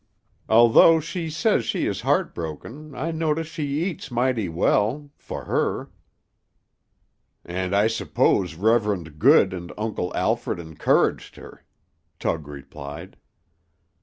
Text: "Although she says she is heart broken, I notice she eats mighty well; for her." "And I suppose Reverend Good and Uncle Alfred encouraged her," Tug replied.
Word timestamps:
"Although 0.49 0.99
she 0.99 1.29
says 1.29 1.63
she 1.63 1.85
is 1.85 2.01
heart 2.01 2.33
broken, 2.33 2.95
I 2.95 3.11
notice 3.11 3.45
she 3.45 3.83
eats 3.83 4.09
mighty 4.09 4.49
well; 4.49 5.11
for 5.15 5.45
her." 5.45 5.91
"And 7.45 7.75
I 7.75 7.85
suppose 7.85 8.55
Reverend 8.55 9.19
Good 9.19 9.53
and 9.53 9.71
Uncle 9.77 10.11
Alfred 10.17 10.57
encouraged 10.59 11.35
her," 11.35 11.63
Tug 12.17 12.47
replied. 12.47 13.15